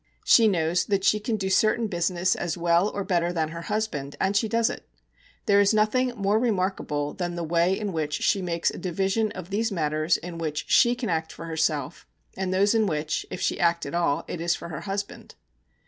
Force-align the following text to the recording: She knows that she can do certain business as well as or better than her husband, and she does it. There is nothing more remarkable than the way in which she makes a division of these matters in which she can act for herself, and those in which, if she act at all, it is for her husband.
She 0.25 0.47
knows 0.47 0.85
that 0.85 1.03
she 1.03 1.19
can 1.19 1.35
do 1.35 1.51
certain 1.51 1.85
business 1.85 2.35
as 2.35 2.57
well 2.57 2.87
as 2.87 2.93
or 2.95 3.03
better 3.03 3.31
than 3.31 3.49
her 3.49 3.61
husband, 3.69 4.15
and 4.19 4.35
she 4.35 4.47
does 4.47 4.67
it. 4.67 4.89
There 5.45 5.59
is 5.61 5.75
nothing 5.75 6.11
more 6.15 6.39
remarkable 6.39 7.13
than 7.13 7.35
the 7.35 7.43
way 7.43 7.79
in 7.79 7.93
which 7.93 8.15
she 8.23 8.41
makes 8.41 8.71
a 8.71 8.79
division 8.79 9.31
of 9.33 9.51
these 9.51 9.71
matters 9.71 10.17
in 10.17 10.39
which 10.39 10.65
she 10.67 10.95
can 10.95 11.09
act 11.09 11.31
for 11.31 11.45
herself, 11.45 12.07
and 12.35 12.51
those 12.51 12.73
in 12.73 12.87
which, 12.87 13.27
if 13.29 13.41
she 13.41 13.59
act 13.59 13.85
at 13.85 13.93
all, 13.93 14.25
it 14.27 14.41
is 14.41 14.55
for 14.55 14.69
her 14.69 14.81
husband. 14.89 15.35